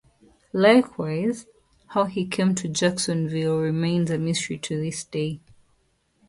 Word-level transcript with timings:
Likewise, 0.53 1.45
how 1.89 2.05
he 2.05 2.25
came 2.25 2.55
to 2.55 2.67
Jacksonville 2.67 3.59
remains 3.59 4.09
a 4.09 4.17
mystery 4.17 4.57
to 4.57 4.81
this 4.81 5.03
day. 5.03 5.39